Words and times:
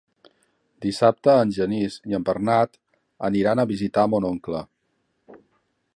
Dissabte 0.85 1.35
en 1.41 1.51
Genís 1.57 1.97
i 2.13 2.17
en 2.19 2.25
Bernat 2.31 2.81
aniran 3.31 3.65
a 3.65 3.69
visitar 3.75 4.09
mon 4.15 4.27
oncle. 4.35 4.65